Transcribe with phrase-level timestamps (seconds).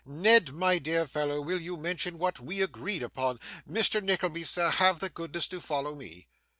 [0.03, 3.39] Ned, my dear fellow, will you mention what we agreed upon?
[3.69, 4.01] Mr.
[4.01, 6.27] Nickleby, sir, have the goodness to follow me.